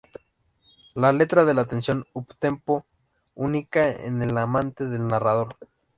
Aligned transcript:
La 0.95 1.13
letra 1.13 1.45
de 1.45 1.53
la 1.53 1.61
atención 1.61 2.07
uptempo 2.13 2.87
única 3.35 3.87
en 3.91 4.33
la 4.33 4.41
amante 4.41 4.85
del 4.87 5.07
narrador. 5.07 5.57